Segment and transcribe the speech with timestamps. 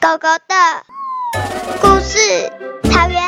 [0.00, 0.54] 狗狗的
[1.80, 2.18] 故事，
[2.84, 3.20] 草原。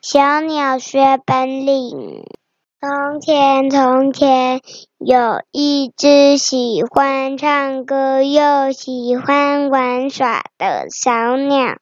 [0.00, 2.24] 小鸟学本领。
[2.80, 4.60] 从前，从前
[4.98, 11.78] 有一只喜欢唱歌又喜欢玩耍的小鸟，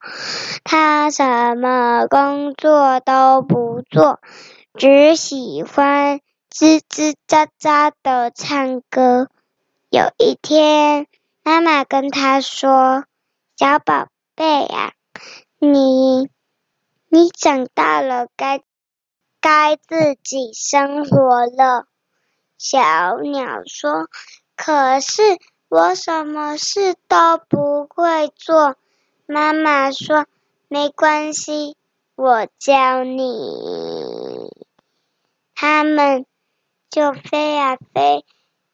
[0.63, 4.19] 它什么工作都不做，
[4.73, 6.19] 只喜欢
[6.51, 9.27] 吱吱喳喳的唱歌。
[9.91, 11.05] 有一天，
[11.43, 13.03] 妈妈跟他说
[13.57, 14.93] ：“小宝贝呀，
[15.59, 16.29] 你
[17.09, 18.61] 你长大了，该
[19.41, 21.85] 该自己生活了。”
[22.57, 24.07] 小鸟说
[24.55, 25.21] ：“可是
[25.67, 28.77] 我什么事都不会做。”
[29.27, 30.25] 妈妈说
[30.69, 31.75] ：“没关系，
[32.15, 34.49] 我教你。”
[35.55, 36.25] 它们
[36.89, 38.25] 就飞呀飞。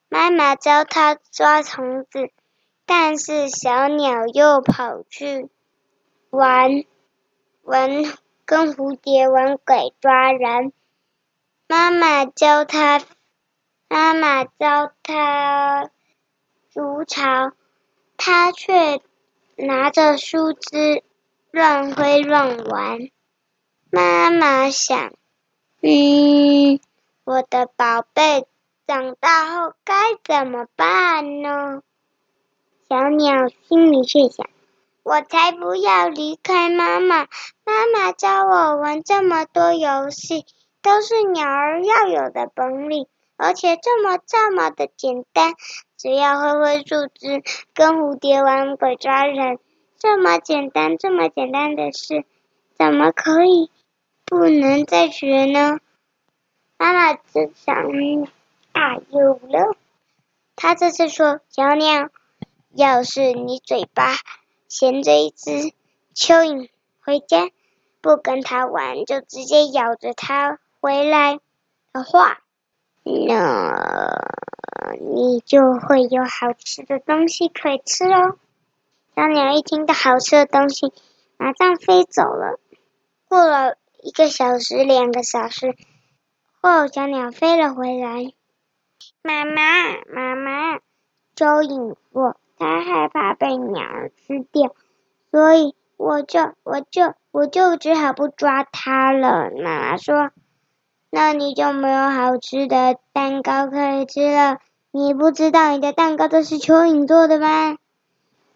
[0.08, 2.32] 妈妈教它抓虫子，
[2.92, 5.48] 但是小鸟又跑去
[6.32, 6.84] 玩
[7.62, 8.04] 玩，
[8.46, 10.74] 跟蝴蝶玩鬼抓人。
[11.68, 13.00] 妈妈教它，
[13.90, 15.92] 妈妈教它
[16.72, 17.52] 筑巢，
[18.18, 19.00] 它却
[19.56, 21.04] 拿着树枝
[21.52, 23.12] 乱挥乱玩。
[23.92, 25.14] 妈妈想，
[25.82, 26.80] 嗯，
[27.24, 28.48] 我的宝贝。
[28.88, 31.84] 长大后该怎么办呢？
[32.90, 34.50] 小鸟心里却想：
[35.04, 37.28] 我才不要离开妈妈！
[37.64, 40.44] 妈妈教我玩这么多游戏，
[40.82, 43.06] 都是鸟儿要有的本领，
[43.38, 45.54] 而且这么这么的简单，
[45.98, 47.44] 只要挥挥树枝，
[47.76, 49.60] 跟蝴蝶玩鬼抓人，
[50.00, 52.26] 这么简单，这么简单的事，
[52.76, 53.70] 怎么可以
[54.26, 55.78] 不能再学呢？
[56.80, 57.76] 妈妈只想。
[58.72, 59.76] 啊，有了！
[60.56, 62.10] 他这次说：“小鸟，
[62.74, 64.16] 要是你嘴巴
[64.68, 65.52] 衔着一只
[66.14, 66.70] 蚯蚓
[67.02, 67.50] 回家，
[68.02, 71.40] 不跟它玩，就直接咬着它回来
[71.92, 72.40] 的话，
[73.04, 74.20] 那
[75.02, 78.38] 你就会有好吃的东西可以吃哦。”
[79.16, 80.94] 小鸟一听到好吃的东西，
[81.38, 82.60] 马上飞走了。
[83.28, 85.76] 过了一个小时，两个小时
[86.62, 88.34] 后，小鸟飞了回来。
[89.22, 90.76] 妈妈，妈妈，
[91.36, 94.76] 蚯蚓我它害怕被鸟儿吃掉，
[95.32, 99.50] 所以我就我就我就只好不抓它了。
[99.64, 100.32] 妈妈说
[101.10, 104.58] ：“那你就没有好吃的蛋糕可以吃了。
[104.92, 107.78] 你不知道你的蛋糕都是蚯蚓做的吗？”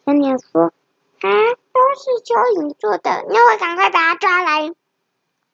[0.06, 0.74] 小鸟说
[1.24, 1.30] ：“啊，
[1.72, 4.74] 都是蚯蚓做的，那我赶快把它抓来。”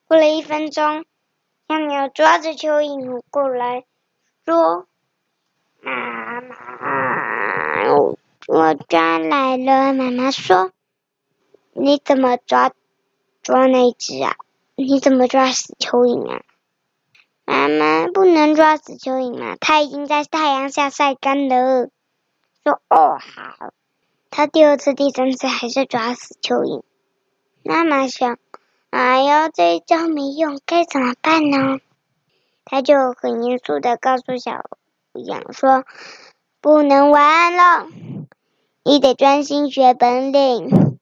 [0.09, 1.05] 过了一分钟，
[1.67, 3.85] 小鸟抓着蚯蚓过来，
[4.43, 4.88] 说。
[5.81, 8.17] 妈妈，我
[8.51, 9.93] 我抓来了。
[9.93, 10.71] 妈妈说
[11.71, 12.71] ：“你怎么抓
[13.43, 14.37] 抓那只啊？
[14.75, 16.41] 你怎么抓死蚯蚓啊？”
[17.45, 21.89] 妈妈不能抓死蚯蚓嘛，它已经在太阳下晒干了。
[22.63, 23.71] 说：“哦，好。”
[24.31, 26.81] 他第二次、第三次还是抓死蚯蚓。
[27.63, 28.39] 妈妈想
[28.89, 31.77] ：“哎呀，这一招没用，该怎么办呢？”
[32.65, 34.65] 他就很严肃的告诉小。
[35.13, 35.85] 羊说
[36.61, 37.88] 不能玩了，
[38.84, 40.97] 你得专心学本领，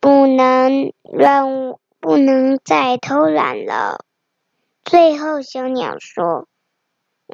[0.00, 4.04] 不能乱，不能再偷懒了。
[4.84, 6.46] 最后，小鸟说：“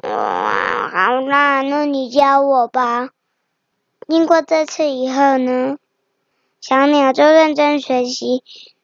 [0.03, 3.09] 哇，好啦，那你教我吧。”
[4.07, 5.77] 经过这次以后呢，
[6.61, 8.43] 小鸟就认真学习，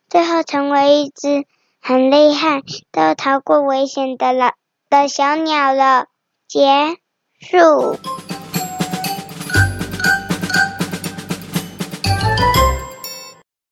[0.09, 1.45] 最后成为一只
[1.79, 2.61] 很厉害、
[2.91, 4.53] 都逃过危险的了
[4.89, 6.07] 的小鸟了。
[6.47, 6.97] 结
[7.39, 8.20] 束。